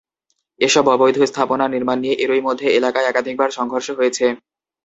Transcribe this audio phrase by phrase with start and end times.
[0.59, 4.25] এসব অবৈধ স্থাপনা নির্মাণ নিয়ে এরই মধ্যে এলাকায় একাধিকবার সংঘর্ষ হয়েছে।